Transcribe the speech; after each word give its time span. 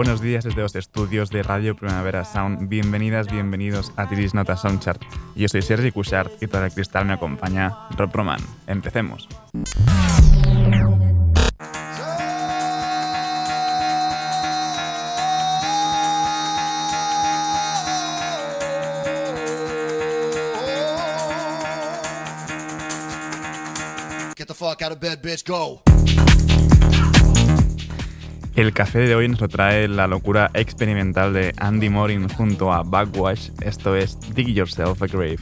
Buenos 0.00 0.22
días 0.22 0.44
desde 0.44 0.62
los 0.62 0.74
estudios 0.76 1.28
de 1.28 1.42
Radio 1.42 1.76
Primavera 1.76 2.24
Sound. 2.24 2.70
Bienvenidas, 2.70 3.30
bienvenidos 3.30 3.92
a 3.96 4.08
Tiris 4.08 4.32
Nota 4.32 4.56
Soundchart. 4.56 5.02
Yo 5.36 5.46
soy 5.46 5.60
Sergi 5.60 5.92
Cushart 5.92 6.42
y 6.42 6.46
para 6.46 6.64
el 6.64 6.72
cristal 6.72 7.04
me 7.04 7.12
acompaña 7.12 7.76
Rob 7.98 8.10
Roman. 8.10 8.40
Empecemos. 8.66 9.28
Get 24.34 24.48
the 24.48 24.54
fuck 24.54 24.80
out 24.80 24.92
of 24.92 24.98
bed, 24.98 25.20
bitch, 25.20 25.44
go! 25.44 25.82
El 28.60 28.74
café 28.74 28.98
de 28.98 29.14
hoy 29.14 29.26
nos 29.26 29.40
lo 29.40 29.48
trae 29.48 29.88
la 29.88 30.06
locura 30.06 30.50
experimental 30.52 31.32
de 31.32 31.54
Andy 31.56 31.88
Morin 31.88 32.28
junto 32.28 32.70
a 32.70 32.82
Backwash. 32.82 33.48
Esto 33.62 33.96
es 33.96 34.18
Dig 34.34 34.48
Yourself 34.48 35.00
a 35.02 35.06
Grave. 35.06 35.38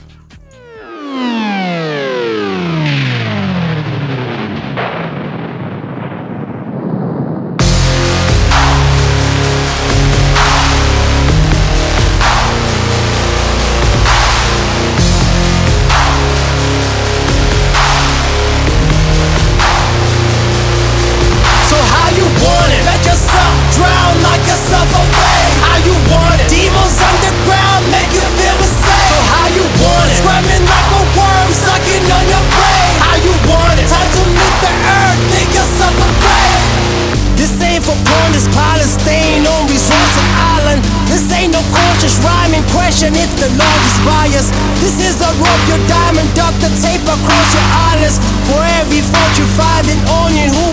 This 44.89 45.13
is 45.13 45.17
the 45.21 45.29
rope, 45.37 45.65
your 45.69 45.85
diamond 45.85 46.33
duct 46.33 46.65
the 46.65 46.73
tape 46.81 47.05
across 47.05 47.49
your 47.53 47.69
eyelids. 47.93 48.17
For 48.49 48.57
every 48.81 49.05
fault 49.05 49.37
you 49.37 49.45
find 49.53 49.85
an 49.85 50.01
onion, 50.09 50.49
who 50.49 50.68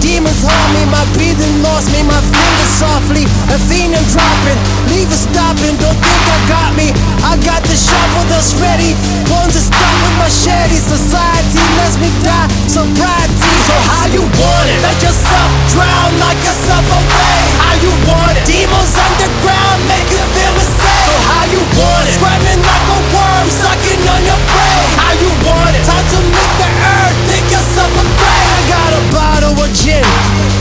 Demons 0.00 0.42
haunt 0.42 0.70
me, 0.74 0.82
my 0.90 1.04
breathing 1.14 1.62
lost 1.62 1.90
me, 1.92 2.02
my 2.02 2.20
fingers 2.32 2.72
softly. 2.78 3.24
A 3.52 3.58
fiend 3.68 3.94
and 3.94 4.06
dropping, 4.10 4.58
leave 4.90 5.10
a 5.10 5.18
stopping. 5.18 5.74
Don't 5.78 5.98
think 5.98 6.22
I 6.30 6.38
got 6.48 6.70
me. 6.74 6.88
I 7.24 7.36
got 7.40 7.62
the 7.66 7.74
shovel 7.74 8.24
that's 8.30 8.54
ready. 8.62 8.94
Bones 9.26 9.54
to 9.54 9.62
stop 9.62 9.94
with 10.04 10.16
my 10.20 10.30
shady 10.30 10.78
Society 10.78 11.62
lets 11.80 11.96
me 11.98 12.10
die. 12.22 12.48
Sobriety. 12.68 13.52
So 13.66 13.74
how 13.90 14.06
you 14.12 14.22
want 14.22 14.66
it? 14.70 14.78
Let 14.84 14.98
yourself 15.00 15.48
drown 15.72 16.10
like 16.20 16.38
yourself 16.44 16.84
away. 16.84 17.38
How 17.58 17.74
you 17.80 17.92
want 18.06 18.36
it? 18.38 18.44
Demons 18.44 18.94
underground 18.94 19.80
make 19.88 20.08
you 20.12 20.22
feel 20.36 20.54
insane. 20.54 21.06
So 21.08 21.14
how 21.32 21.44
you 21.48 21.62
want 21.80 22.04
it? 22.06 22.14
Screaming 22.20 22.60
like 22.60 22.86
a 22.92 22.98
worm, 23.10 23.46
sucking 23.50 24.02
on 24.04 24.20
your 24.22 24.40
brain. 24.52 24.86
How 25.00 25.12
you 25.16 25.30
want 25.48 25.72
it? 25.74 25.82
Time 25.82 26.06
to 26.12 26.20
make 26.28 26.52
the 26.60 26.70
earth 26.70 27.16
think 27.32 27.46
yourself 27.50 27.90
a 27.98 28.04
prey. 28.20 28.42
I 28.44 28.60
got 28.68 28.90
a 28.92 29.02
body 29.10 29.33
gin. 29.74 30.04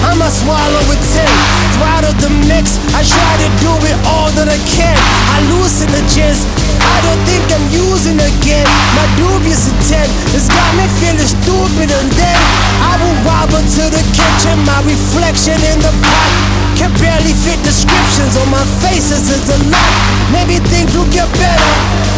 I 0.09 0.15
must 0.17 0.41
swallow 0.41 0.79
a 0.79 0.95
tin 1.13 1.72
live 1.73 1.81
out 1.89 2.03
of 2.05 2.15
the 2.21 2.29
mix. 2.47 2.77
I 2.93 3.01
try 3.01 3.33
to 3.41 3.49
do 3.61 3.71
it 3.89 3.97
all 4.05 4.29
that 4.37 4.49
I 4.49 4.59
can. 4.69 4.97
I 5.33 5.41
lose 5.49 5.81
in 5.81 5.89
the 5.89 6.03
chance. 6.09 6.45
I 6.77 6.97
don't 7.01 7.21
think 7.25 7.43
I'm 7.49 7.67
using 7.71 8.19
again. 8.19 8.65
My 8.93 9.05
dubious 9.17 9.69
intent 9.69 10.09
has 10.35 10.45
got 10.49 10.69
me 10.77 10.85
feeling 11.01 11.25
stupid, 11.25 11.89
and 11.89 12.09
then 12.13 12.37
I 12.83 12.93
will 13.01 13.17
rob 13.25 13.49
to 13.49 13.83
the 13.89 14.03
kitchen. 14.13 14.55
My 14.67 14.79
reflection 14.85 15.57
in 15.73 15.79
the 15.81 15.93
pot 16.03 16.31
can 16.77 16.91
barely 16.99 17.33
fit 17.33 17.57
descriptions 17.63 18.37
on 18.37 18.49
my 18.51 18.63
face. 18.83 19.09
This 19.09 19.29
is 19.29 19.45
a 19.49 19.59
lot. 19.71 19.93
Maybe 20.29 20.59
things 20.69 20.93
will 20.93 21.09
get 21.09 21.29
better. 21.39 21.73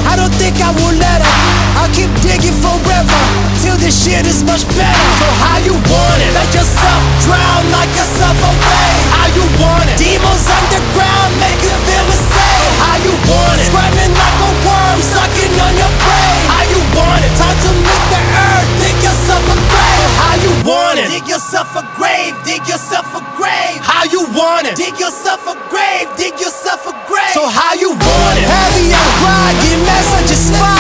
I 0.10 0.16
don't 0.16 0.34
think 0.36 0.60
I 0.62 0.72
will 0.72 0.96
let 0.98 1.22
her. 1.22 1.36
I'll 1.80 1.92
keep 1.92 2.10
digging 2.24 2.56
forever 2.64 3.22
till 3.62 3.78
this 3.78 3.94
shit 3.94 4.26
is 4.26 4.44
much 4.46 4.64
better. 4.74 5.08
So 5.22 5.28
how 5.44 5.58
you 5.62 5.76
want 5.76 6.20
it? 6.24 6.32
Let 6.34 6.50
yourself 6.54 7.02
drown 7.26 7.64
like 7.74 7.92
yourself 7.94 8.38
away. 8.38 8.90
How 9.12 9.28
you 9.34 9.45
you 9.46 9.62
want 9.62 9.86
it. 9.86 9.98
Demons 10.02 10.46
underground 10.50 11.32
make 11.38 11.60
you 11.62 11.76
feel 11.86 12.06
the 12.10 12.18
same. 12.18 12.72
How 12.82 12.98
you 12.98 13.14
want 13.30 13.58
it? 13.62 13.70
Screaming 13.70 14.14
like 14.18 14.40
a 14.42 14.52
worm, 14.66 14.98
sucking 14.98 15.54
on 15.62 15.74
your 15.78 15.94
brain. 16.02 16.42
How 16.50 16.64
you 16.66 16.82
want 16.98 17.22
it? 17.22 17.34
Time 17.38 17.60
to 17.70 17.72
make 17.86 18.06
the 18.10 18.22
earth 18.26 18.70
dig 18.82 18.98
yourself 19.06 19.46
a 19.46 19.58
grave. 19.70 20.10
How 20.18 20.36
you 20.42 20.54
want 20.66 20.98
it? 20.98 21.08
Dig 21.14 21.28
yourself 21.30 21.70
a 21.78 21.84
grave, 21.94 22.34
dig 22.42 22.64
yourself 22.66 23.06
a 23.14 23.22
grave. 23.38 23.80
How 23.86 24.04
you 24.10 24.26
want 24.34 24.66
it? 24.66 24.76
Dig 24.76 24.98
yourself 24.98 25.46
a 25.46 25.56
grave, 25.70 26.10
dig 26.18 26.34
yourself 26.42 26.88
a 26.90 26.94
grave. 27.06 27.36
So 27.38 27.46
how 27.46 27.74
you 27.78 27.94
want 27.94 28.36
it? 28.42 28.48
Heavy 28.50 28.90
on 28.98 29.10
cry, 29.22 29.54
get 29.62 29.78
messages 29.86 30.50
fire. 30.58 30.75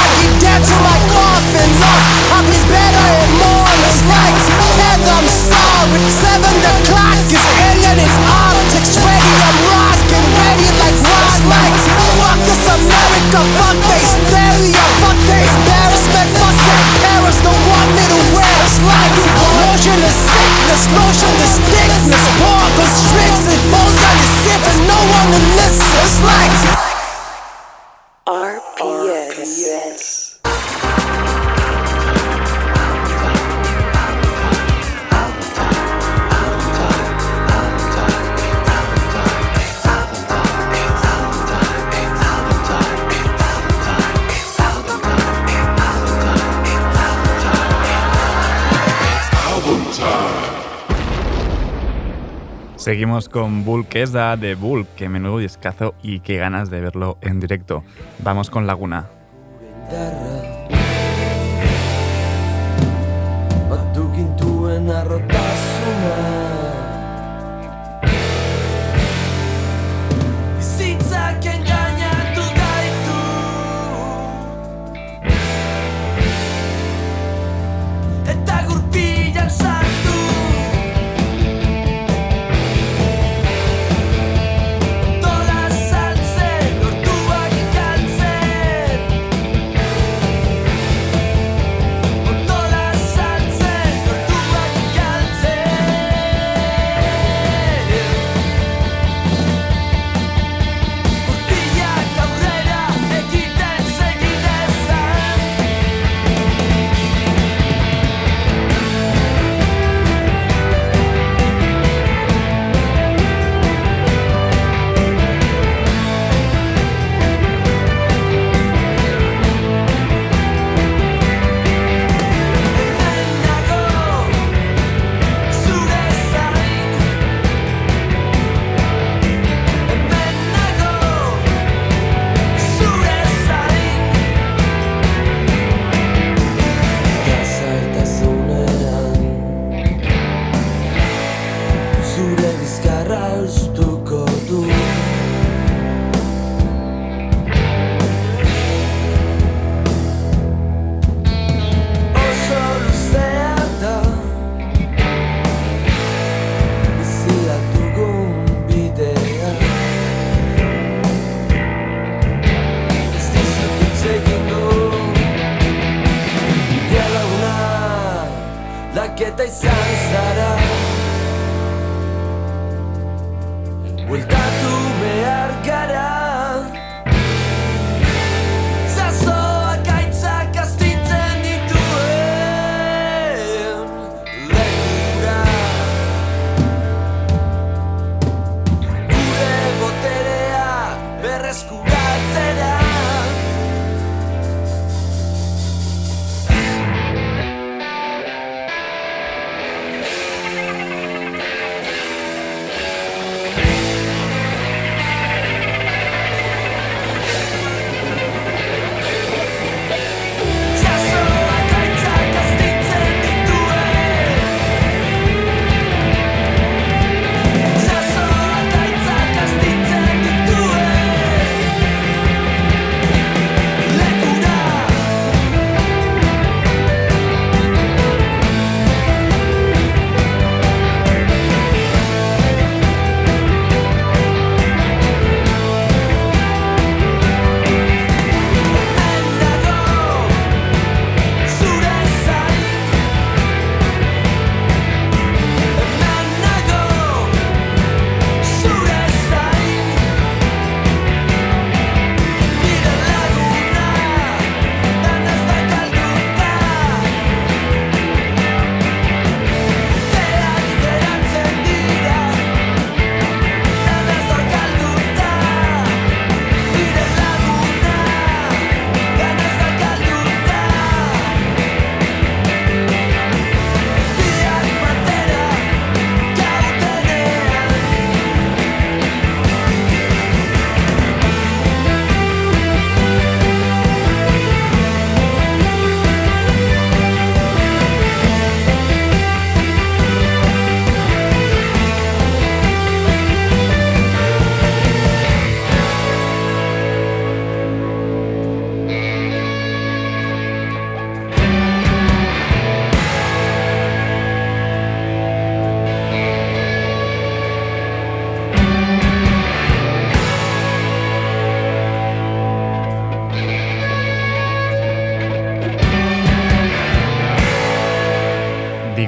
Seguimos 52.85 53.29
con 53.29 53.65
Bulk 53.65 53.95
Esda 53.95 54.37
de 54.37 54.53
Bulk, 54.53 54.87
que 54.95 55.09
menudo 55.09 55.39
discazo 55.39 55.95
y 56.03 56.19
qué 56.19 56.37
ganas 56.37 56.69
de 56.69 56.81
verlo 56.81 57.17
en 57.21 57.39
directo. 57.39 57.83
Vamos 58.19 58.51
con 58.51 58.67
Laguna. 58.67 59.07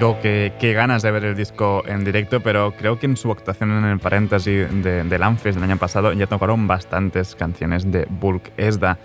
Digo 0.07 0.21
que 0.21 0.53
qué 0.57 0.71
ganas 0.71 1.01
de 1.01 1.11
ver 1.11 1.25
el 1.25 1.35
disco 1.35 1.83
en 1.85 2.05
directo, 2.05 2.39
pero 2.39 2.71
creo 2.71 2.97
que 2.97 3.07
en 3.07 3.17
su 3.17 3.29
actuación 3.29 3.71
en 3.71 3.83
el 3.83 3.99
paréntesis 3.99 4.65
de, 4.81 5.03
del 5.03 5.21
Anfes 5.21 5.55
del 5.55 5.65
año 5.65 5.75
pasado 5.75 6.13
ya 6.13 6.27
tocaron 6.27 6.65
bastantes 6.65 7.35
canciones 7.35 7.91
de 7.91 8.07
Bulk 8.09 8.53
Esda. 8.55 8.97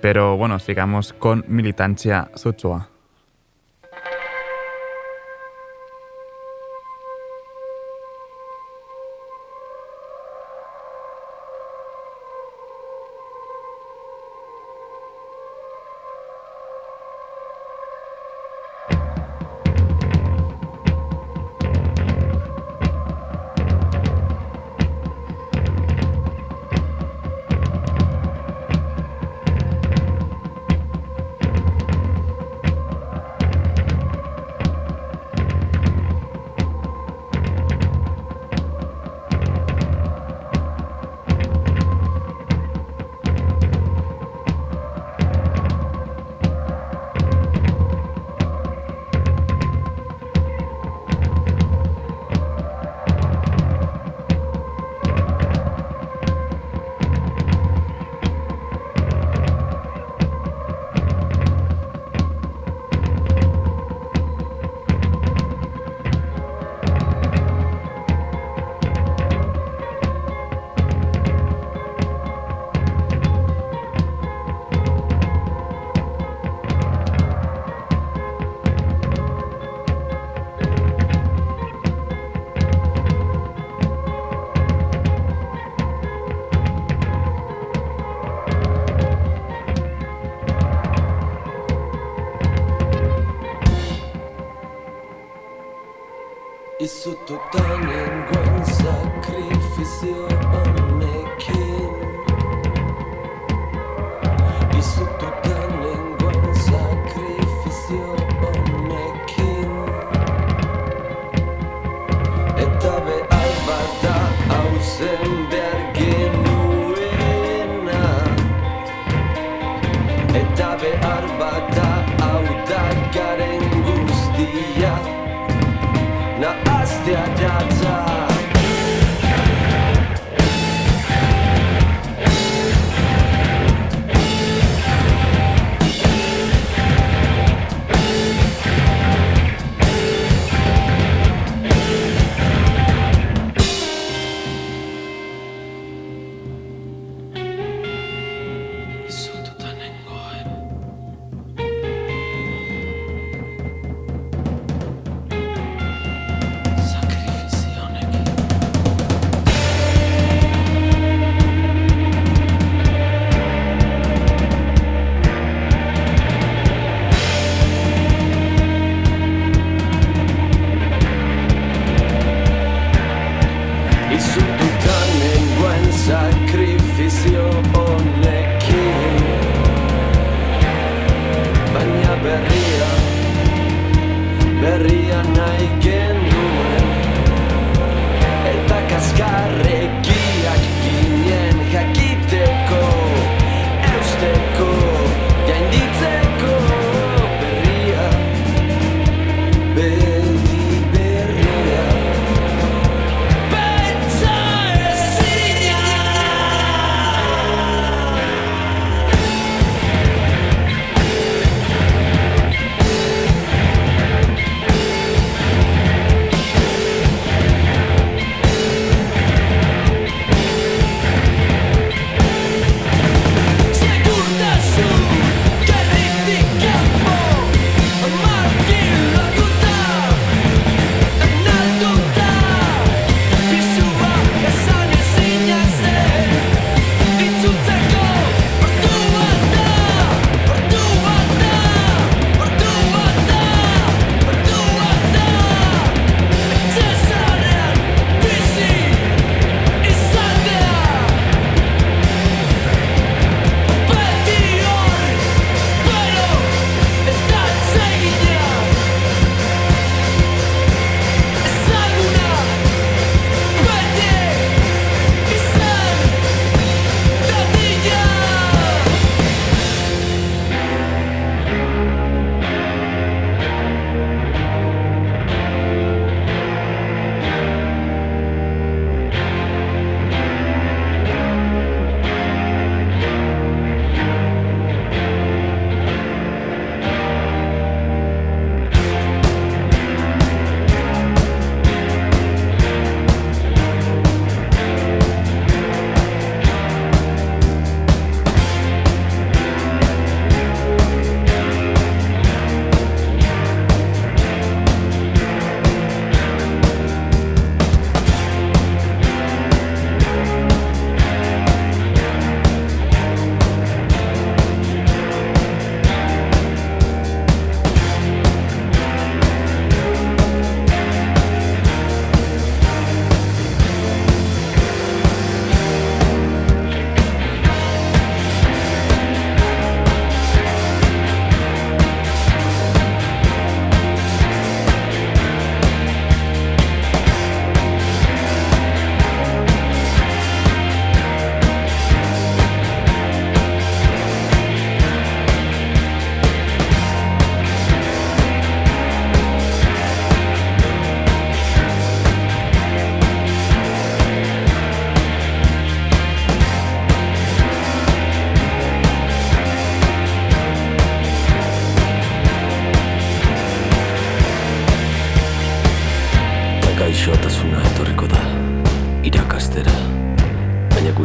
Pero 0.00 0.36
bueno, 0.36 0.60
sigamos 0.60 1.12
con 1.12 1.44
Militancia 1.48 2.30
Suchua. 2.36 2.93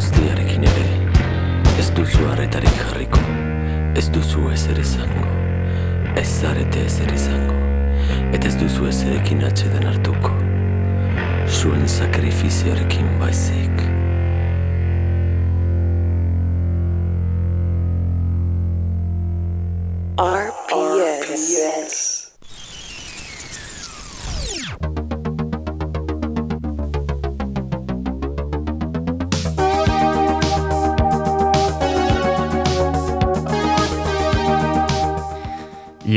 guztiarekin 0.10 0.64
ere. 0.64 0.86
Ez 1.80 1.90
duzu 1.96 2.26
harretarik 2.32 2.78
jarriko. 2.82 3.20
Ez 3.98 4.08
duzu 4.14 4.50
ezer 4.54 4.80
izango. 4.82 5.26
Ez 6.18 6.28
zarete 6.42 6.86
ezer 6.86 7.12
izango. 7.14 7.54
Eta 8.34 8.48
ez 8.48 8.56
duzu 8.58 8.88
ezerekin 8.90 9.44
atxeden 9.46 9.86
hartuko 9.86 10.32
Zuen 11.50 11.88
sakrifizioarekin 11.88 13.08
baizik. 13.20 13.89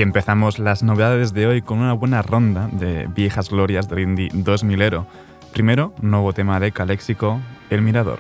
Empezamos 0.02 0.58
las 0.58 0.82
novedades 0.82 1.32
de 1.32 1.46
hoy 1.46 1.62
con 1.62 1.78
una 1.78 1.92
buena 1.92 2.22
ronda 2.22 2.68
de 2.72 3.06
viejas 3.06 3.50
glorias 3.50 3.88
del 3.88 4.00
indie 4.00 4.30
2000ero. 4.30 5.06
Primero, 5.52 5.94
nuevo 6.00 6.32
tema 6.32 6.58
de 6.58 6.72
Caléxico, 6.72 7.40
El 7.70 7.82
Mirador. 7.82 8.18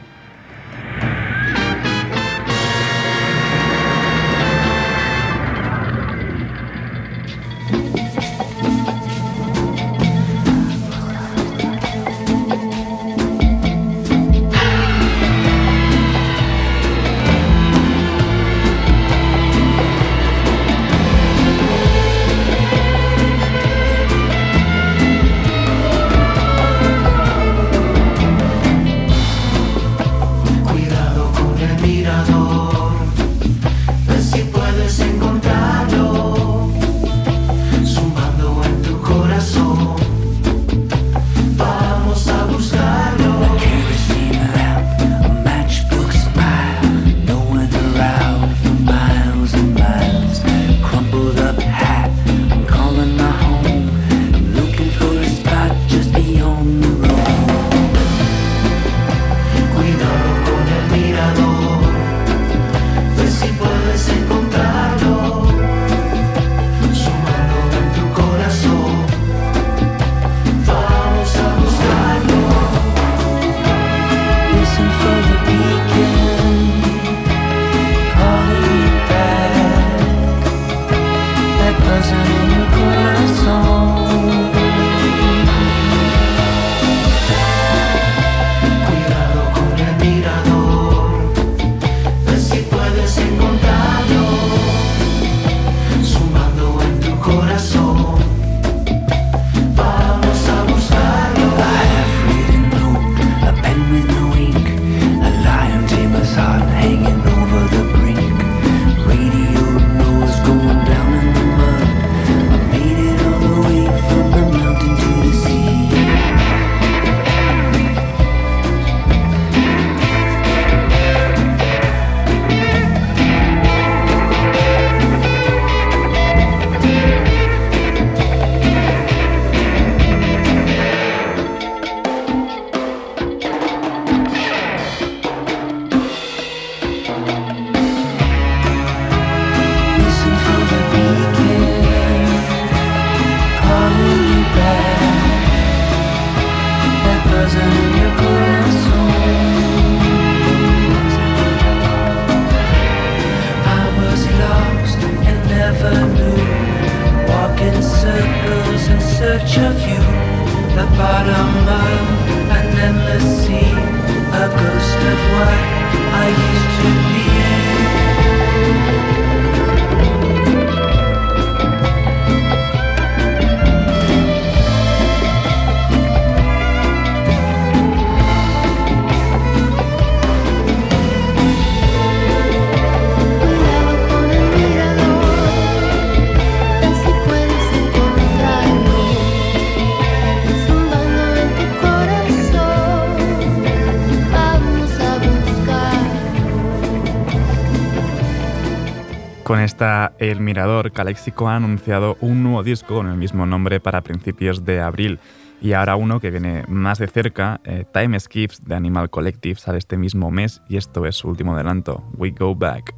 Con 199.52 199.60
esta 199.60 200.14
El 200.18 200.40
Mirador, 200.40 200.92
Caléxico 200.92 201.46
ha 201.46 201.56
anunciado 201.56 202.16
un 202.22 202.42
nuevo 202.42 202.62
disco 202.62 202.94
con 202.94 203.08
el 203.08 203.18
mismo 203.18 203.44
nombre 203.44 203.80
para 203.80 204.00
principios 204.00 204.64
de 204.64 204.80
abril. 204.80 205.18
Y 205.60 205.74
ahora 205.74 205.94
uno 205.94 206.20
que 206.20 206.30
viene 206.30 206.64
más 206.68 206.98
de 206.98 207.06
cerca, 207.06 207.60
eh, 207.64 207.84
Time 207.92 208.18
Skips 208.18 208.64
de 208.64 208.76
Animal 208.76 209.10
Collective, 209.10 209.56
sale 209.56 209.76
este 209.76 209.98
mismo 209.98 210.30
mes 210.30 210.62
y 210.70 210.78
esto 210.78 211.04
es 211.04 211.16
su 211.16 211.28
último 211.28 211.54
adelanto, 211.54 212.02
We 212.16 212.30
Go 212.30 212.54
Back. 212.54 212.94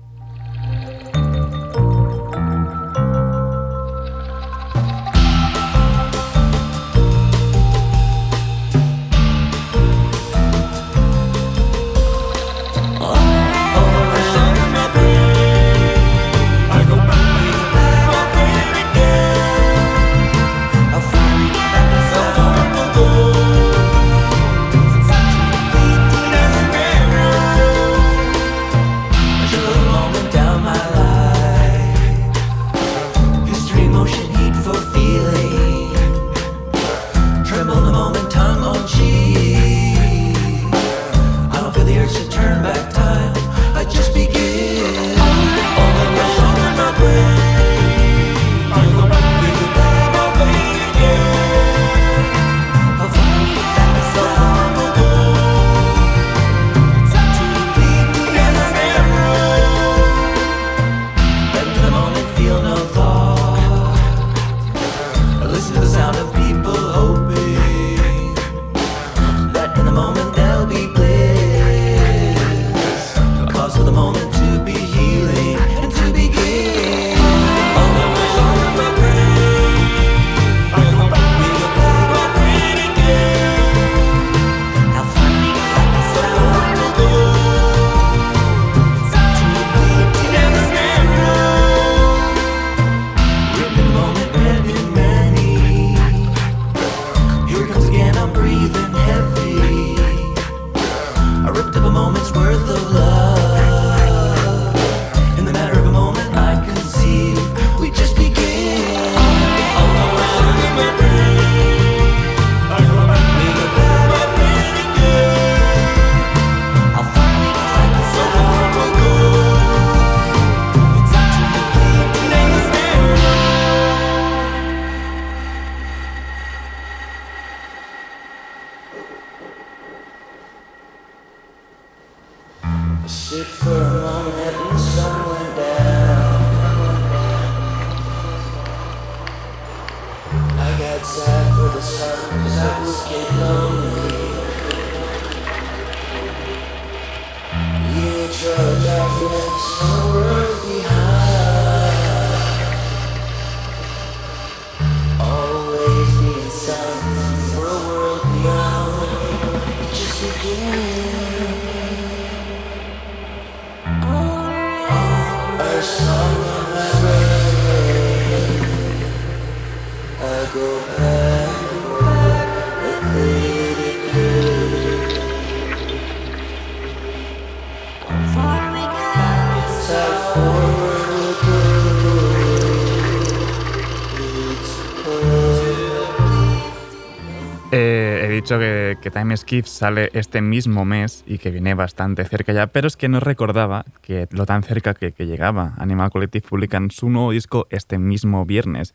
Time 189.15 189.37
Skip 189.37 189.67
sale 189.67 190.11
este 190.13 190.43
mismo 190.43 190.85
mes 190.85 191.23
y 191.25 191.39
que 191.39 191.53
viene 191.53 191.75
bastante 191.75 192.25
cerca 192.25 192.53
ya, 192.53 192.67
pero 192.67 192.89
es 192.89 192.97
que 192.97 193.09
no 193.09 193.21
recordaba 193.21 193.85
que 194.03 194.27
lo 194.33 194.45
tan 194.45 194.65
cerca 194.65 194.93
que, 194.93 195.13
que 195.13 195.29
llegaba. 195.29 195.75
Animal 195.79 196.11
Collective 196.11 196.49
publican 196.49 196.91
su 196.91 197.09
nuevo 197.09 197.31
disco 197.31 197.69
este 197.71 198.01
mismo 198.01 198.45
viernes. 198.45 198.93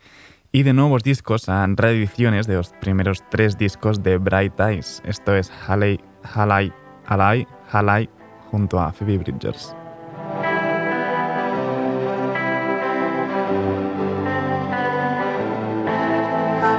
Y 0.52 0.64
de 0.64 0.74
nuevos 0.74 1.04
discos 1.04 1.48
han 1.48 1.78
reediciones 1.78 2.48
de 2.48 2.56
los 2.56 2.74
primeros 2.82 3.24
tres 3.30 3.58
discos 3.58 4.04
de 4.04 4.18
Bright 4.18 4.60
Eyes. 4.60 5.02
Esto 5.06 5.34
es 5.38 5.50
Haley, 5.66 6.02
Halai, 6.24 6.74
Halai, 7.06 7.48
Halai 7.72 8.10
junto 8.52 8.78
a 8.78 8.92
Phoebe 8.92 9.20
Bridgers. 9.20 9.74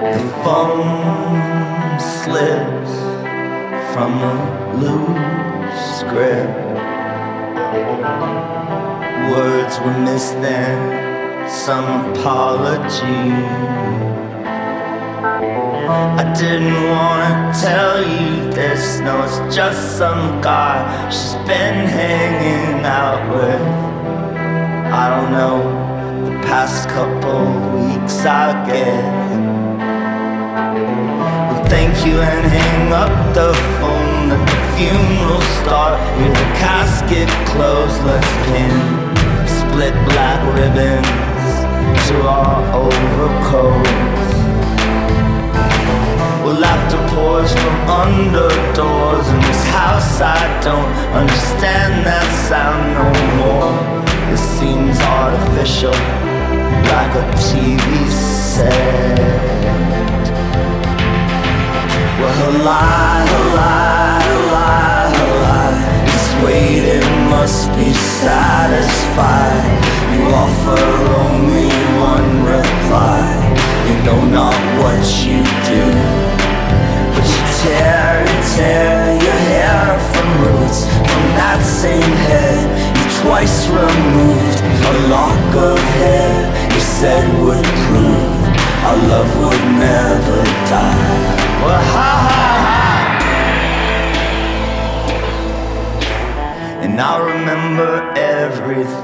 The 0.02 0.18
phone 0.44 1.98
slips 1.98 3.09
from 3.92 4.12
a 4.22 4.76
loose 4.76 6.02
grip. 6.10 6.48
Words 9.32 9.80
were 9.80 9.98
missed 10.04 10.34
then, 10.40 11.48
some 11.48 12.10
apology. 12.10 13.32
I 16.22 16.34
didn't 16.38 16.74
wanna 16.88 17.52
tell 17.60 17.98
you 18.00 18.52
this, 18.52 19.00
no, 19.00 19.22
it's 19.24 19.54
just 19.54 19.98
some 19.98 20.40
guy 20.40 21.10
she's 21.10 21.34
been 21.46 21.86
hanging 21.86 22.84
out 22.84 23.22
with. 23.34 23.62
I 25.02 25.04
don't 25.12 25.32
know, 25.32 26.30
the 26.30 26.36
past 26.46 26.88
couple 26.88 27.44
weeks 27.76 28.24
I 28.24 28.66
guess. 28.66 29.49
Thank 31.70 32.04
you 32.04 32.20
and 32.20 32.46
hang 32.46 32.92
up 32.92 33.12
the 33.32 33.54
phone. 33.78 34.28
Let 34.28 34.42
the 34.50 34.60
funeral 34.76 35.40
start. 35.62 35.94
Hear 36.18 36.28
the 36.28 36.48
casket 36.58 37.28
close. 37.46 37.94
Let's 38.02 38.32
pin 38.46 38.74
split 39.46 39.94
black 40.10 40.40
ribbons 40.58 41.06
to 42.08 42.16
our 42.26 42.58
overcoats. 42.74 44.30
Well, 46.42 46.58
laughter 46.58 46.98
pours 47.14 47.52
from 47.54 47.76
under 48.02 48.50
doors 48.74 49.28
in 49.28 49.40
this 49.46 49.62
house. 49.70 50.20
I 50.20 50.42
don't 50.66 50.90
understand 51.14 52.04
that 52.04 52.26
sound 52.50 52.82
no 52.98 53.06
more. 53.38 53.70
It 54.34 54.42
seems 54.58 54.98
artificial, 55.18 55.94
like 56.90 57.14
a 57.14 57.26
TV 57.38 58.10
set. 58.10 59.40
Well, 62.20 62.50
a 62.50 62.52
lie, 62.62 63.24
a 63.24 63.42
lie, 63.56 64.20
a 64.28 64.38
lie, 64.52 65.12
a 65.16 65.28
lie. 65.40 66.04
This 66.04 66.28
waiting 66.44 67.08
must 67.30 67.72
be 67.72 67.94
satisfied. 67.94 69.64
You 70.12 70.28
offer 70.28 70.84
only 71.24 71.72
one 71.96 72.44
reply. 72.44 73.24
You 73.88 73.96
know 74.04 74.20
not 74.28 74.60
what 74.76 75.00
you 75.24 75.40
do. 75.64 75.84
But 77.16 77.24
you 77.24 77.42
tear 77.64 78.20
and 78.28 78.40
tear 78.52 79.16
your 79.16 79.40
hair 79.56 79.98
from 80.12 80.28
roots 80.44 80.84
from 81.08 81.24
that 81.40 81.64
same 81.64 82.12
head 82.28 82.68
you 83.00 83.04
twice 83.24 83.66
removed. 83.68 84.60
A 84.60 85.08
lock 85.08 85.54
of 85.56 85.78
hair 85.96 86.36
you 86.68 86.80
said 86.80 87.24
would 87.40 87.64
prove 87.88 88.40
our 88.84 88.96
love 89.08 89.30
would 89.40 89.64
never 89.78 90.19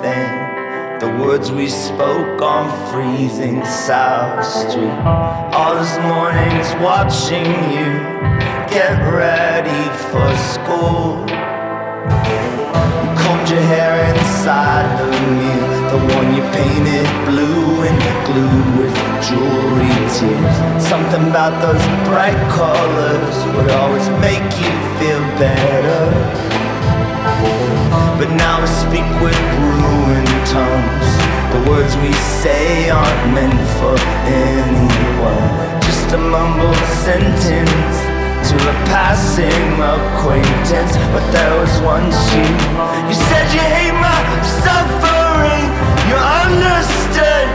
The 0.07 1.11
words 1.21 1.51
we 1.51 1.69
spoke 1.69 2.41
on 2.41 2.71
freezing 2.93 3.65
South 3.65 4.45
Street. 4.45 4.99
All 5.53 5.75
those 5.75 5.99
mornings 5.99 6.69
watching 6.81 7.47
you 7.75 7.91
get 8.71 8.95
ready 9.11 9.85
for 10.11 10.29
school. 10.55 11.27
You 12.31 13.09
combed 13.19 13.49
your 13.51 13.65
hair 13.75 14.15
inside 14.15 14.89
the 15.01 15.07
mirror, 15.41 15.91
the 15.91 16.01
one 16.15 16.29
you 16.37 16.43
painted 16.55 17.07
blue 17.27 17.83
and 17.89 17.99
glued 18.27 18.69
with 18.79 18.95
jewelry 19.27 19.95
tears. 20.15 20.57
Something 20.87 21.31
about 21.31 21.55
those 21.61 21.85
bright 22.07 22.41
colors 22.55 23.37
would 23.57 23.71
always 23.73 24.09
make 24.23 24.47
you 24.63 24.73
feel 24.99 25.21
better. 25.37 26.66
But 28.19 28.33
now 28.33 28.63
we 28.63 28.67
speak 28.67 29.05
with 29.21 29.37
ruined 29.61 30.33
tongues. 30.49 31.09
The 31.53 31.61
words 31.69 31.95
we 31.99 32.13
say 32.15 32.89
aren't 32.89 33.35
meant 33.35 33.61
for 33.77 33.93
anyone. 34.25 35.45
Just 35.85 36.17
a 36.17 36.17
mumbled 36.17 36.81
sentence 37.05 37.97
to 38.49 38.57
a 38.57 38.75
passing 38.89 39.69
acquaintance. 39.85 40.97
But 41.13 41.29
there 41.31 41.61
was 41.61 41.77
once 41.85 42.17
you, 42.33 42.49
you 43.05 43.17
said 43.29 43.53
you 43.53 43.61
hate 43.61 43.93
my 43.93 44.17
suffering. 44.65 45.69
You 46.09 46.17
understood. 46.17 47.47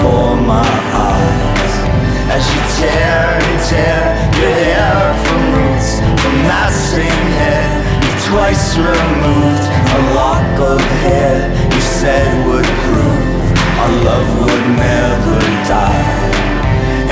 Before 0.00 0.36
my 0.36 0.72
eyes. 0.96 1.72
As 2.32 2.44
you 2.52 2.60
tear 2.78 3.36
and 3.48 3.60
tear 3.68 4.02
your 4.40 4.54
hair 4.64 4.96
from 5.24 5.42
roots 5.56 6.00
from 6.22 6.36
that 6.48 6.72
same 6.72 7.26
head 7.40 7.68
you 8.04 8.12
twice 8.30 8.76
removed, 8.76 9.64
a 9.96 10.00
lock 10.14 10.52
of 10.72 10.80
hair 11.04 11.52
you 11.74 11.80
said 11.80 12.28
would 12.46 12.64
prove 12.64 13.44
our 13.80 13.92
love 14.04 14.28
would 14.40 14.66
never 14.76 15.40
die. 15.68 16.49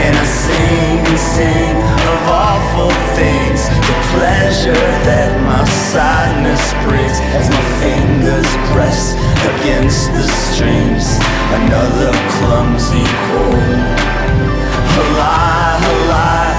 And 0.08 0.16
I 0.16 0.24
sing 0.24 0.98
and 1.04 1.20
sing 1.20 1.76
of 1.76 2.20
awful 2.32 2.88
things. 3.12 3.68
The 3.68 3.96
pleasure 4.16 4.88
that 5.04 5.36
my 5.44 5.60
sadness 5.92 6.64
brings 6.88 7.20
As 7.36 7.52
my 7.52 7.64
fingers 7.76 8.48
press 8.72 9.12
against 9.52 10.08
the 10.16 10.24
strings. 10.48 11.20
Another 11.60 12.08
clumsy 12.40 13.04
chord. 13.28 13.84
A 14.96 15.04
lie, 15.20 15.76
a 15.76 15.96
lie, 16.08 16.57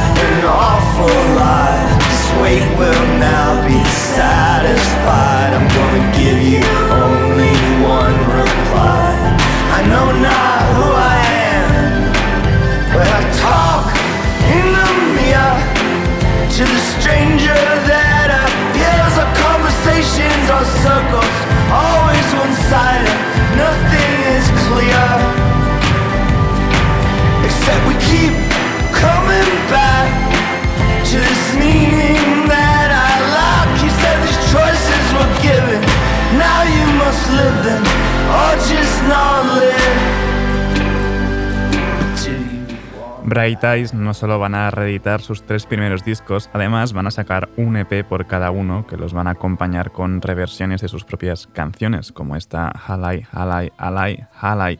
Bright 43.39 43.63
Eyes 43.63 43.93
no 43.93 44.13
solo 44.13 44.37
van 44.37 44.53
a 44.53 44.69
reeditar 44.69 45.21
sus 45.21 45.43
tres 45.43 45.65
primeros 45.65 46.03
discos, 46.03 46.49
además 46.51 46.91
van 46.91 47.07
a 47.07 47.11
sacar 47.11 47.47
un 47.55 47.77
EP 47.77 48.05
por 48.05 48.27
cada 48.27 48.51
uno 48.51 48.85
que 48.85 48.97
los 48.97 49.13
van 49.13 49.27
a 49.27 49.31
acompañar 49.31 49.93
con 49.93 50.21
reversiones 50.21 50.81
de 50.81 50.89
sus 50.89 51.05
propias 51.05 51.47
canciones, 51.47 52.11
como 52.11 52.35
esta 52.35 52.67
Halai, 52.67 53.25
Halai, 53.31 53.71
Halai, 53.77 54.27
Halai, 54.33 54.79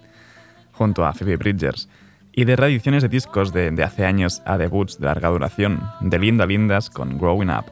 junto 0.74 1.06
a 1.06 1.14
Phoebe 1.14 1.38
Bridgers, 1.38 1.88
y 2.34 2.44
de 2.44 2.58
reediciones 2.58 3.02
de 3.02 3.08
discos 3.08 3.54
de, 3.54 3.72
de 3.72 3.82
hace 3.82 4.06
años 4.06 4.42
a 4.46 4.58
debuts 4.58 5.00
de 5.00 5.06
larga 5.06 5.30
duración, 5.30 5.80
de 6.02 6.20
Linda 6.20 6.46
Lindas 6.46 6.90
con 6.90 7.18
Growing 7.18 7.52
Up. 7.52 7.64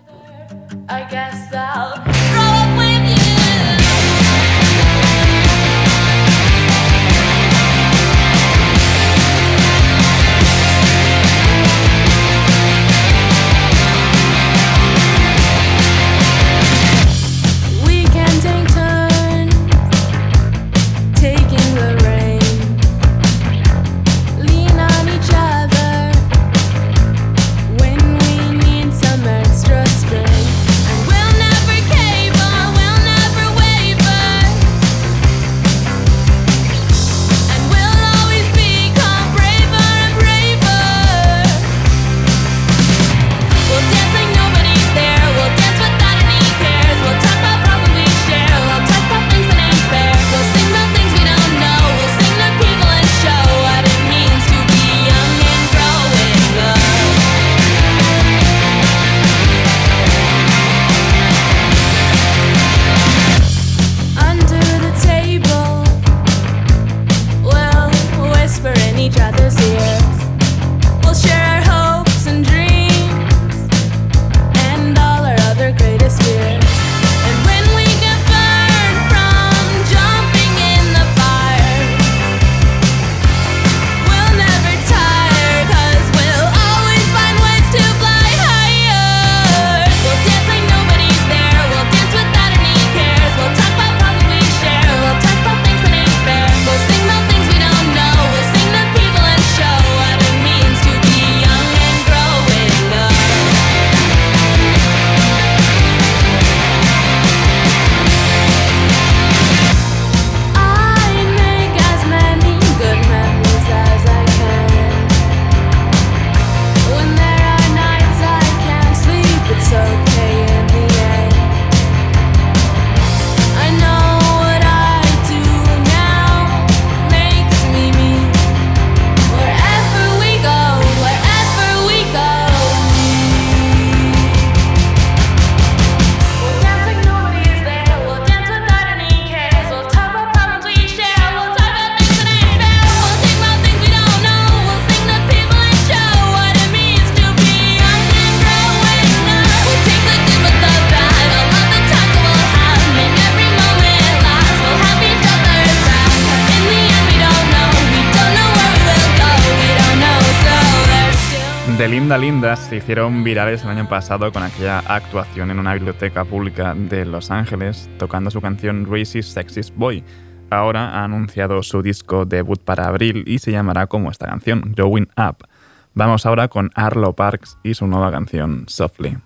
hicieron 162.78 163.24
virales 163.24 163.64
el 163.64 163.70
año 163.70 163.90
pasado 163.90 164.32
con 164.32 164.44
aquella 164.44 164.80
actuación 164.80 165.52
en 165.52 165.60
una 165.60 165.74
biblioteca 165.74 166.24
pública 166.26 166.74
de 166.76 167.06
Los 167.06 167.32
Ángeles 167.32 167.90
tocando 167.98 168.32
su 168.32 168.40
canción 168.40 168.88
Racist 168.90 169.34
Sexist 169.34 169.76
Boy. 169.76 170.04
Ahora 170.50 170.92
ha 170.92 171.04
anunciado 171.04 171.62
su 171.64 171.82
disco 171.82 172.26
debut 172.26 172.62
para 172.64 172.88
abril 172.88 173.24
y 173.28 173.40
se 173.40 173.52
llamará 173.52 173.88
como 173.88 174.12
esta 174.12 174.28
canción, 174.28 174.74
Growing 174.76 175.10
Up. 175.18 175.48
Vamos 175.94 176.26
ahora 176.26 176.48
con 176.48 176.70
Arlo 176.76 177.14
Parks 177.14 177.58
y 177.64 177.74
su 177.74 177.88
nueva 177.88 178.12
canción, 178.12 178.66
Softly. 178.68 179.18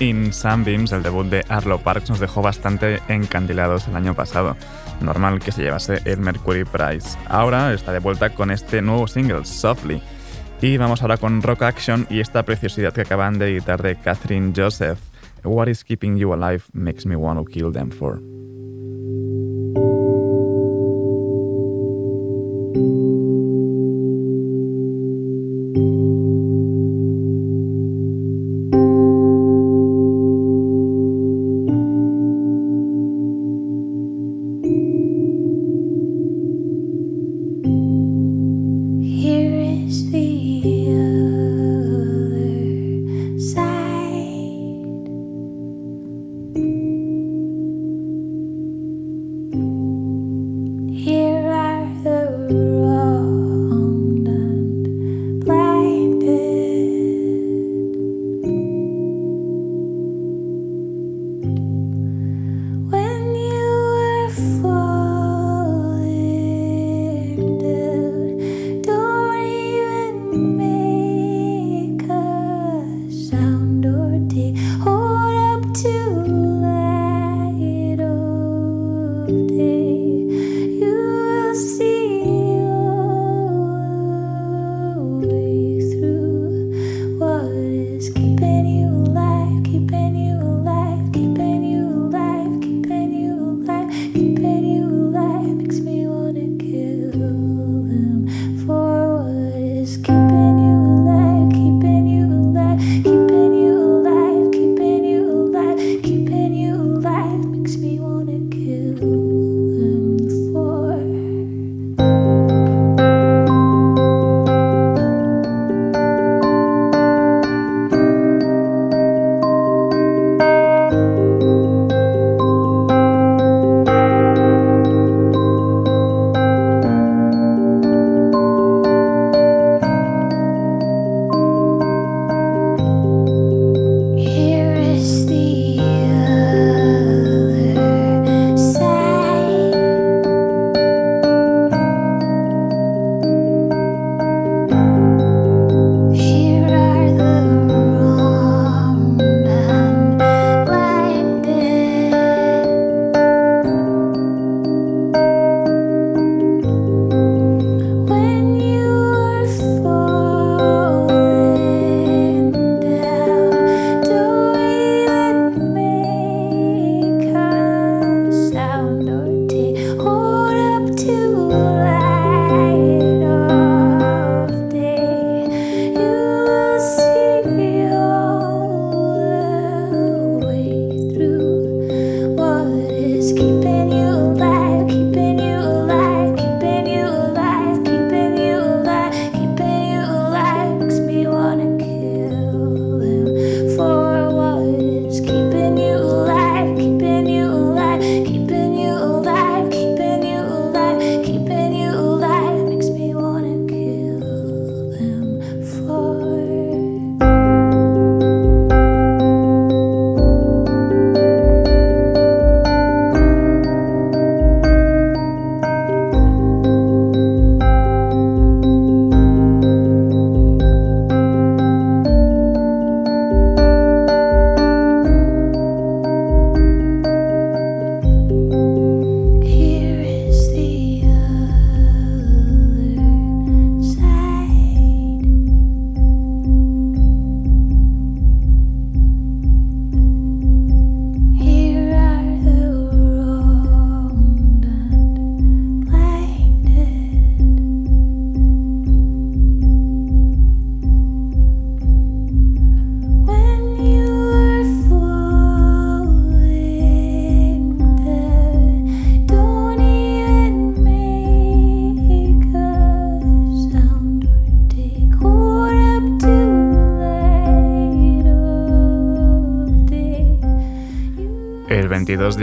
In 0.00 0.32
Sunbeams, 0.32 0.92
el 0.92 1.02
debut 1.02 1.26
de 1.26 1.44
Arlo 1.48 1.78
Parks, 1.78 2.10
nos 2.10 2.20
dejó 2.20 2.42
bastante 2.42 3.00
encandilados 3.08 3.88
el 3.88 3.96
año 3.96 4.14
pasado. 4.14 4.56
Normal 5.00 5.40
que 5.40 5.52
se 5.52 5.62
llevase 5.62 6.00
el 6.04 6.18
Mercury 6.18 6.64
Prize. 6.64 7.18
Ahora 7.26 7.72
está 7.72 7.92
de 7.92 7.98
vuelta 7.98 8.30
con 8.30 8.50
este 8.50 8.82
nuevo 8.82 9.06
single, 9.08 9.44
Softly. 9.44 10.02
Y 10.60 10.76
vamos 10.76 11.02
ahora 11.02 11.16
con 11.16 11.42
Rock 11.42 11.62
Action 11.62 12.06
y 12.10 12.20
esta 12.20 12.44
preciosidad 12.44 12.92
que 12.92 13.02
acaban 13.02 13.38
de 13.38 13.52
editar 13.52 13.80
de 13.82 13.96
Catherine 13.96 14.52
Joseph. 14.56 14.98
What 15.44 15.68
is 15.68 15.84
keeping 15.84 16.16
you 16.16 16.32
alive 16.34 16.64
makes 16.72 17.06
me 17.06 17.16
want 17.16 17.38
to 17.38 17.44
kill 17.44 17.72
them 17.72 17.90
for. 17.90 18.20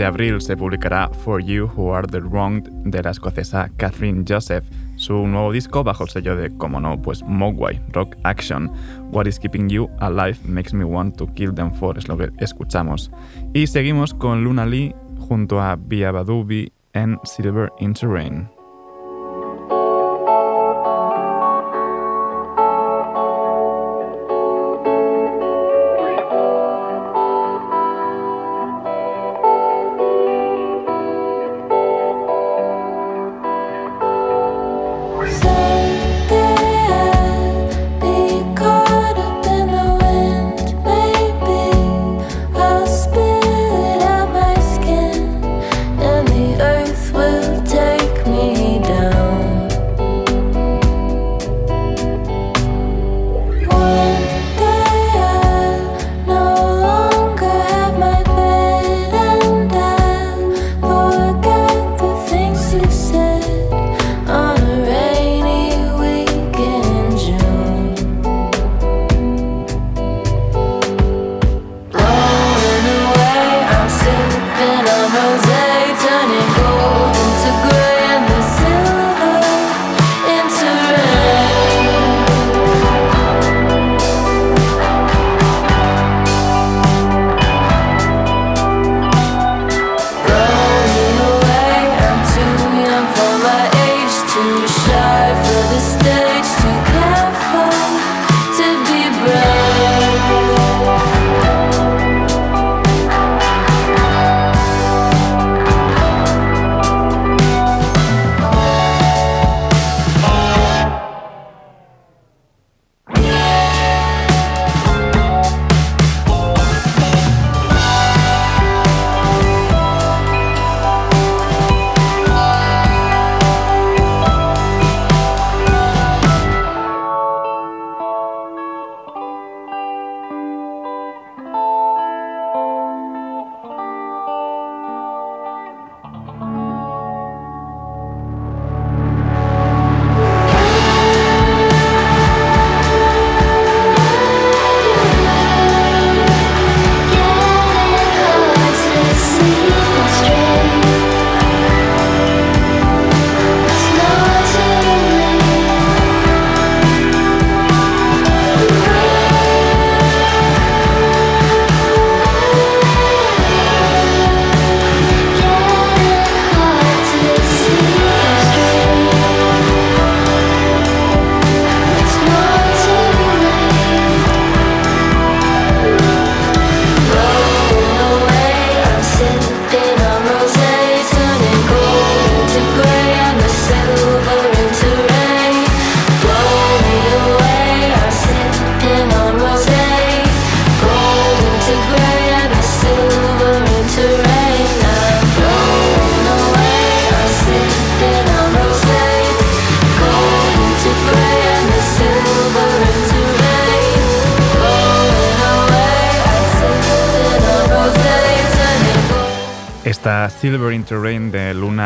Abril 0.06 0.40
se 0.40 0.56
publicará 0.56 1.10
For 1.24 1.42
You 1.42 1.70
Who 1.76 1.94
Are 1.94 2.06
the 2.06 2.20
Wronged 2.20 2.70
de 2.84 3.02
la 3.02 3.10
escocesa 3.10 3.70
Catherine 3.76 4.24
Joseph, 4.26 4.64
su 4.96 5.26
nuevo 5.26 5.52
disco 5.52 5.84
bajo 5.84 6.04
el 6.04 6.10
sello 6.10 6.36
de, 6.36 6.56
como 6.56 6.80
no, 6.80 7.00
pues 7.00 7.22
Mogwai, 7.22 7.80
Rock 7.92 8.16
Action. 8.24 8.70
What 9.12 9.26
is 9.26 9.38
Keeping 9.38 9.68
You 9.68 9.90
Alive 10.00 10.38
Makes 10.44 10.74
Me 10.74 10.84
Want 10.84 11.16
to 11.18 11.26
Kill 11.34 11.54
Them 11.54 11.72
For, 11.72 11.98
es 11.98 12.08
lo 12.08 12.16
que 12.16 12.30
escuchamos. 12.38 13.10
Y 13.52 13.66
seguimos 13.66 14.14
con 14.14 14.44
Luna 14.44 14.64
Lee 14.64 14.94
junto 15.18 15.60
a 15.60 15.76
Bia 15.76 16.10
Badubi 16.12 16.72
en 16.92 17.18
Silver 17.24 17.70
in 17.80 17.92
Terrain. 17.92 18.55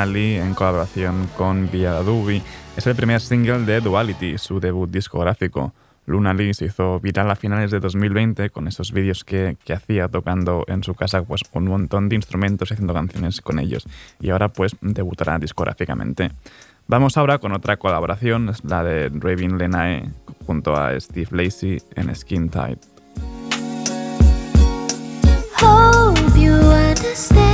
Lee 0.06 0.36
en 0.36 0.54
colaboración 0.54 1.28
con 1.36 1.70
Viadubi 1.70 2.42
es 2.76 2.86
el 2.86 2.94
primer 2.94 3.20
single 3.20 3.64
de 3.64 3.80
Duality, 3.80 4.38
su 4.38 4.60
debut 4.60 4.90
discográfico. 4.90 5.72
Luna 6.06 6.34
Lee 6.34 6.54
se 6.54 6.66
hizo 6.66 6.98
viral 7.00 7.30
a 7.30 7.36
finales 7.36 7.70
de 7.70 7.80
2020 7.80 8.50
con 8.50 8.66
esos 8.68 8.92
vídeos 8.92 9.22
que, 9.24 9.56
que 9.64 9.72
hacía 9.72 10.08
tocando 10.08 10.64
en 10.66 10.82
su 10.82 10.94
casa 10.94 11.22
pues, 11.22 11.42
un 11.52 11.66
montón 11.66 12.08
de 12.08 12.16
instrumentos 12.16 12.70
y 12.70 12.74
haciendo 12.74 12.94
canciones 12.94 13.40
con 13.40 13.58
ellos. 13.58 13.86
Y 14.20 14.30
ahora 14.30 14.48
pues 14.48 14.76
debutará 14.80 15.38
discográficamente. 15.38 16.30
Vamos 16.86 17.16
ahora 17.16 17.38
con 17.38 17.52
otra 17.52 17.76
colaboración, 17.76 18.48
es 18.48 18.64
la 18.64 18.82
de 18.82 19.08
Raven 19.08 19.58
Lenae 19.58 20.10
junto 20.46 20.76
a 20.76 20.98
Steve 20.98 21.28
Lacey 21.30 21.80
en 21.94 22.14
Skin 22.14 22.48
Tight. 22.48 22.78
Hope 25.60 26.18
you 26.36 26.52
understand. 26.52 27.49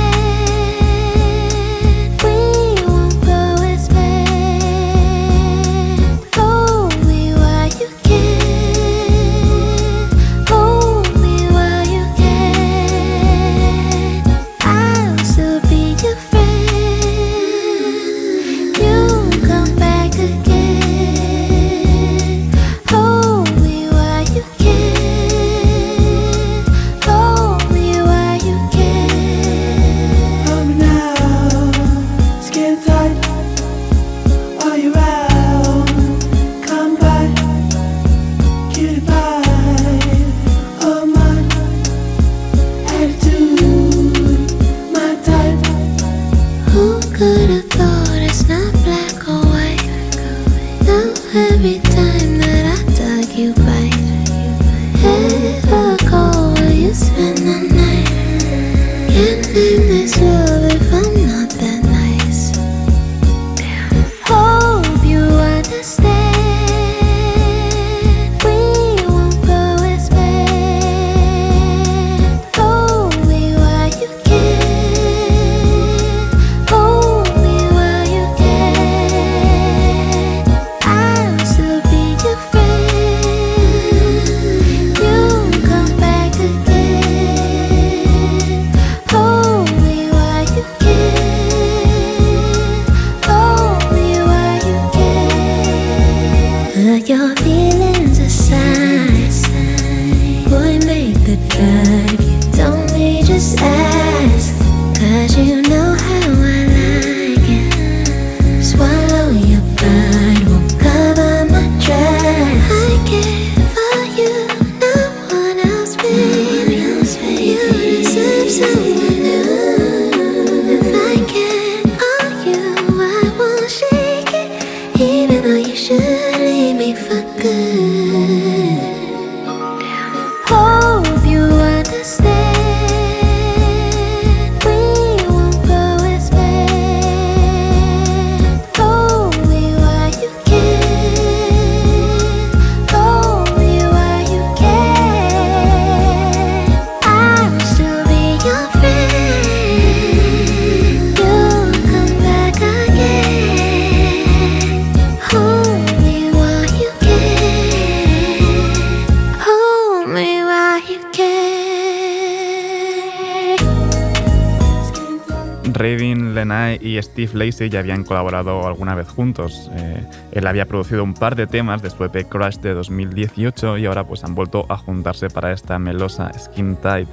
Lacey 167.37 167.69
ya 167.69 167.79
habían 167.79 168.03
colaborado 168.03 168.65
alguna 168.67 168.95
vez 168.95 169.07
juntos. 169.07 169.69
Eh, 169.73 170.05
él 170.31 170.47
había 170.47 170.65
producido 170.65 171.03
un 171.03 171.13
par 171.13 171.35
de 171.35 171.47
temas 171.47 171.81
de 171.81 171.89
su 171.89 172.03
EP 172.03 172.27
Crush 172.27 172.57
de 172.57 172.73
2018 172.73 173.77
y 173.77 173.85
ahora 173.85 174.03
pues 174.03 174.23
han 174.23 174.35
vuelto 174.35 174.65
a 174.69 174.77
juntarse 174.77 175.29
para 175.29 175.51
esta 175.51 175.79
melosa 175.79 176.31
Skin 176.37 176.75
Tight. 176.77 177.07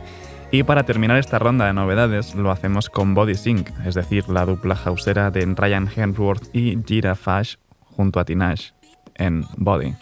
Y 0.51 0.63
para 0.63 0.85
terminar 0.85 1.19
esta 1.19 1.39
ronda 1.39 1.67
de 1.67 1.73
novedades 1.73 2.35
lo 2.35 2.51
hacemos 2.51 2.89
con 2.89 3.15
Body 3.15 3.35
Sync, 3.35 3.71
es 3.85 3.95
decir, 3.95 4.29
la 4.29 4.47
dupla 4.47 4.79
hausera 4.85 5.31
de 5.31 5.45
Ryan 5.47 5.89
Hemsworth 5.95 6.55
y 6.55 6.79
Gira 6.87 7.15
Fash 7.15 7.57
junto 7.81 8.21
a 8.21 8.25
Tinashe 8.25 8.73
en 9.17 9.45
Body. 9.57 9.95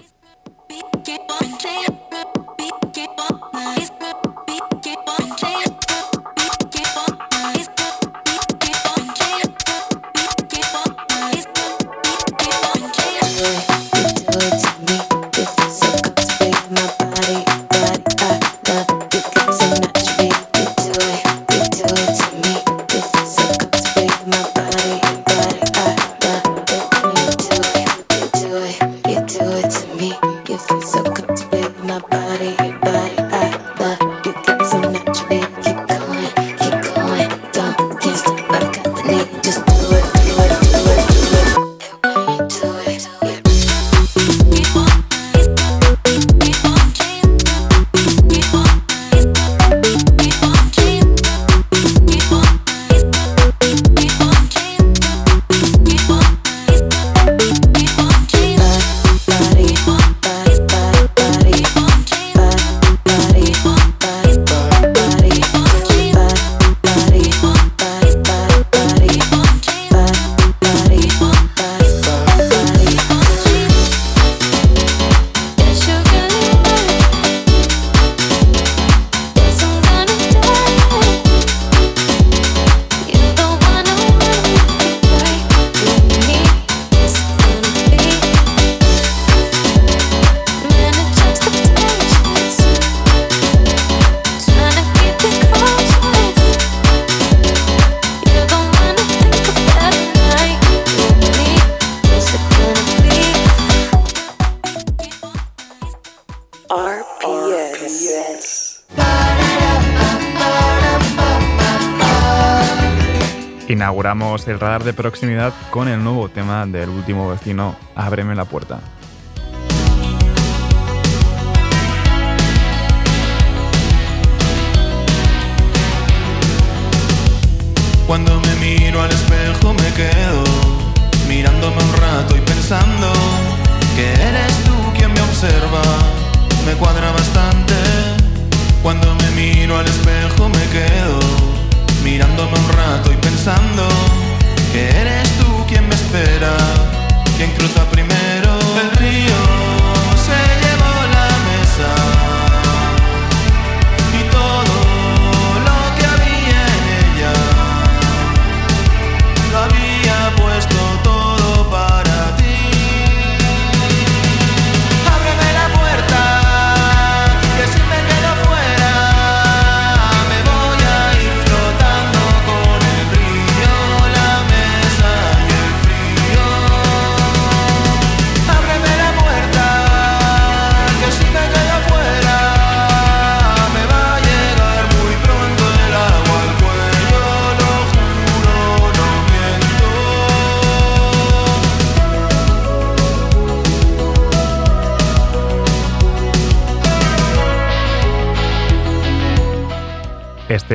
inauguramos 113.93 114.49
el 114.49 114.59
radar 114.59 114.85
de 114.85 114.95
proximidad 114.95 115.53
con 115.69 115.87
el 115.87 116.03
nuevo 116.03 116.31
tema 116.31 116.65
del 116.65 116.89
último 116.89 117.29
vecino, 117.29 117.77
Ábreme 117.95 118.35
la 118.35 118.47
puerta. 118.47 118.81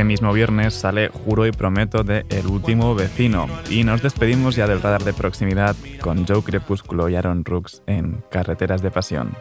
El 0.08 0.14
mismo 0.14 0.32
viernes 0.32 0.74
sale 0.74 1.10
Juro 1.10 1.46
y 1.46 1.52
Prometo 1.52 2.02
de 2.02 2.26
El 2.30 2.48
último 2.48 2.96
vecino. 2.96 3.46
Y 3.70 3.84
nos 3.84 4.02
despedimos 4.02 4.56
ya 4.56 4.66
del 4.66 4.82
radar 4.82 5.04
de 5.04 5.12
proximidad 5.12 5.76
con 6.00 6.26
Joe 6.26 6.42
Crepúsculo 6.44 7.10
y 7.10 7.18
Aaron 7.18 7.44
Rooks 7.44 7.84
en 7.88 8.24
Carreteras 8.32 8.82
de 8.82 8.90
Pasión. 8.90 9.36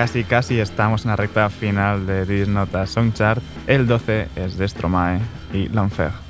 casi 0.00 0.24
casi 0.24 0.58
estamos 0.58 1.04
en 1.04 1.10
la 1.10 1.16
recta 1.16 1.50
final 1.50 2.06
de 2.06 2.24
This 2.24 2.48
Nota 2.48 2.86
Song 2.86 3.12
Chart. 3.12 3.42
El 3.66 3.86
12 3.86 4.28
es 4.34 4.56
de 4.56 4.66
Stromae 4.66 5.20
y 5.52 5.68
L'Enfer. 5.68 6.29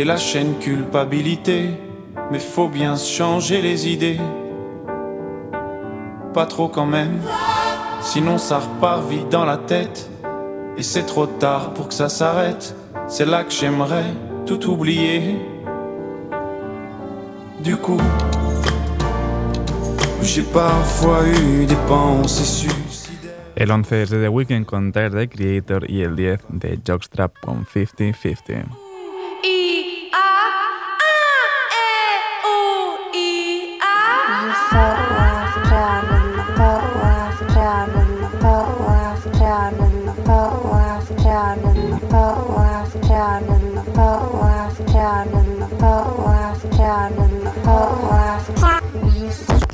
Et 0.00 0.04
la 0.04 0.16
chaîne 0.16 0.58
culpabilité 0.58 1.70
Mais 2.30 2.38
faut 2.38 2.68
bien 2.68 2.96
changer 2.96 3.60
les 3.60 3.88
idées. 3.88 4.18
Pas 6.32 6.46
trop 6.46 6.68
quand 6.68 6.86
même, 6.86 7.18
sinon 8.00 8.38
ça 8.38 8.60
repart 8.60 9.06
vite 9.10 9.28
dans 9.28 9.44
la 9.44 9.58
tête. 9.58 10.08
Et 10.78 10.82
c'est 10.82 11.02
trop 11.02 11.26
tard 11.26 11.74
pour 11.74 11.88
que 11.88 11.94
ça 11.94 12.08
s'arrête. 12.08 12.74
C'est 13.08 13.26
là 13.26 13.44
que 13.44 13.52
j'aimerais 13.52 14.10
tout 14.46 14.70
oublier. 14.70 15.36
Du 17.62 17.76
coup, 17.76 18.00
j'ai 20.22 20.44
parfois 20.44 21.26
eu 21.26 21.66
des 21.66 21.80
pensées 21.88 22.44
suicidaires. 22.44 23.34
El 23.56 23.70
11 23.70 23.92
es 23.92 24.10
de 24.10 24.24
The 24.24 24.30
Weeknd 24.30 24.64
con 24.64 24.92
the 24.92 25.28
Creator 25.28 25.90
y 25.90 26.02
el 26.02 26.14
10 26.14 26.38
de 26.48 26.78
Jockstrap 26.86 27.32
con 27.40 27.66
50-50. 27.66 28.79
down 39.50 39.74
in 39.74 40.06
the 40.06 40.12
boat, 40.22 40.64
laugh 40.66 41.08
down 41.24 41.58
in 41.58 41.90
the 41.90 42.06
boat, 42.06 42.50
laugh 42.56 42.92
down 43.08 43.42
in 43.42 43.74
the 43.74 43.82
boat, 43.90 44.32
laugh 44.34 44.78
down 44.86 45.26
in 45.26 45.58
the 45.58 45.66
boat, 45.74 46.18
laugh 46.24 46.62
down 46.78 47.12
in 47.14 47.42
the 47.42 47.50
boat, 47.64 48.10
laugh 48.12 48.60
down. 48.60 49.69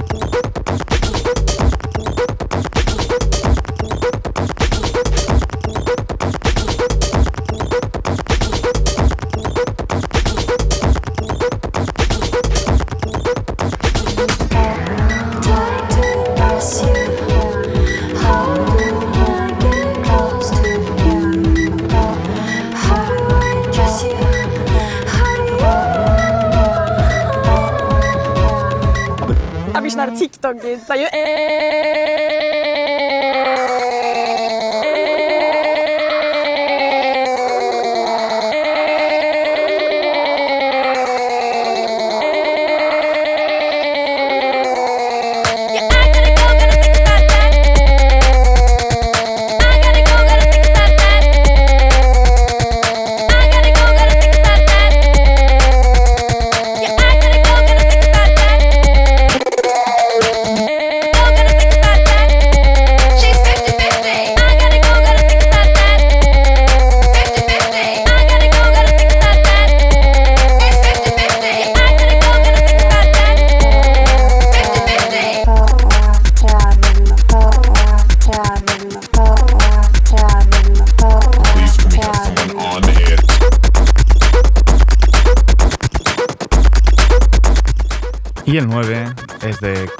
are 30.90 30.96
you 31.02 31.08
aa 31.12 31.35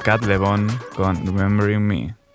Scott 0.07 0.23
Levon 0.23 0.65
con 0.95 1.17
Remembering 1.25 1.81
Me. 1.81 2.26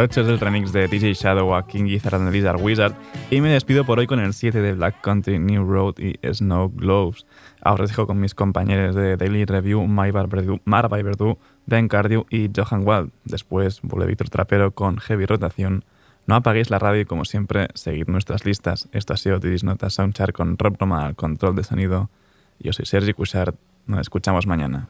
El 0.00 0.04
8 0.04 0.22
es 0.22 0.28
el 0.28 0.40
remix 0.40 0.72
de 0.72 0.88
DJ 0.88 1.12
Shadow 1.12 1.54
a 1.54 1.66
King 1.66 1.84
Gizzard 1.84 2.14
and 2.14 2.30
the 2.30 2.32
Lizard 2.32 2.58
Wizard. 2.58 2.94
Y 3.30 3.42
me 3.42 3.50
despido 3.50 3.84
por 3.84 3.98
hoy 3.98 4.06
con 4.06 4.18
el 4.18 4.32
7 4.32 4.62
de 4.62 4.72
Black 4.72 5.02
Country, 5.02 5.38
New 5.38 5.62
Road 5.62 5.96
y 5.98 6.18
Snow 6.32 6.72
Globes. 6.74 7.26
Ahora 7.60 7.84
os 7.84 7.90
dejo 7.90 8.06
con 8.06 8.18
mis 8.18 8.34
compañeros 8.34 8.94
de 8.94 9.18
Daily 9.18 9.44
Review, 9.44 9.86
Marva 9.86 10.22
Verdú, 10.24 11.38
Ben 11.66 11.88
Cardew 11.88 12.24
y 12.30 12.48
Johan 12.56 12.86
Wald. 12.86 13.10
Después 13.24 13.82
vuelve 13.82 14.06
Víctor 14.06 14.30
Trapero 14.30 14.70
con 14.70 14.96
Heavy 14.96 15.26
Rotación. 15.26 15.84
No 16.26 16.34
apaguéis 16.34 16.70
la 16.70 16.78
radio 16.78 17.02
y 17.02 17.04
como 17.04 17.26
siempre, 17.26 17.68
seguid 17.74 18.08
nuestras 18.08 18.46
listas. 18.46 18.88
Esto 18.92 19.12
ha 19.12 19.18
sido 19.18 19.38
Didis 19.38 19.64
Nota 19.64 19.90
Soundchart 19.90 20.32
con 20.34 20.56
Rob 20.56 20.78
Roma 20.80 21.04
al 21.04 21.14
control 21.14 21.56
de 21.56 21.64
sonido. 21.64 22.08
Yo 22.58 22.72
soy 22.72 22.86
Sergi 22.86 23.12
Cushart. 23.12 23.54
Nos 23.86 24.00
escuchamos 24.00 24.46
mañana. 24.46 24.88